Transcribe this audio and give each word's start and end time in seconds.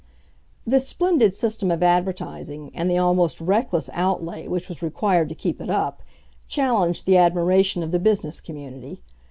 This 0.65 0.87
splendid 0.87 1.35
system 1.35 1.69
of 1.69 1.83
advertising, 1.83 2.71
and 2.73 2.89
the 2.89 2.97
almost 2.97 3.39
reckless 3.39 3.87
outlay 3.93 4.47
which 4.47 4.67
was 4.67 4.81
required 4.81 5.29
to 5.29 5.35
keep 5.35 5.61
it 5.61 5.69
up, 5.69 6.01
challenged 6.47 7.05
the 7.05 7.17
admiration 7.17 7.83
of 7.83 7.91
the 7.91 7.99
business 7.99 8.41
community. 8.41 9.03